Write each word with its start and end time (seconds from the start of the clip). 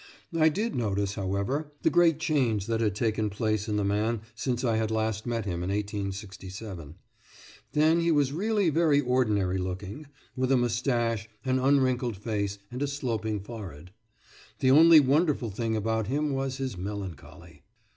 I 0.33 0.49
did 0.49 0.73
notice, 0.73 1.13
however, 1.13 1.71
the 1.83 1.91
great 1.91 2.19
change 2.19 2.65
that 2.65 2.81
had 2.81 2.95
taken 2.95 3.29
place 3.29 3.69
in 3.69 3.75
the 3.75 3.83
man 3.83 4.21
since 4.33 4.63
I 4.63 4.77
had 4.77 4.89
last 4.89 5.27
met 5.27 5.45
him 5.45 5.61
in 5.61 5.69
1867. 5.69 6.95
Then 7.73 7.99
he 7.99 8.09
was 8.11 8.31
really 8.33 8.71
very 8.71 8.99
ordinary 8.99 9.59
looking 9.59 10.07
with 10.35 10.51
a 10.51 10.57
moustache, 10.57 11.29
an 11.45 11.59
unwrinkled 11.59 12.17
face, 12.17 12.57
and 12.71 12.81
a 12.81 12.87
sloping 12.87 13.41
forehead. 13.41 13.91
The 14.57 14.71
only 14.71 14.99
wonderful 14.99 15.51
thing 15.51 15.75
about 15.75 16.07
him 16.07 16.31
was 16.33 16.57
his 16.57 16.75
melancholy. 16.77 17.61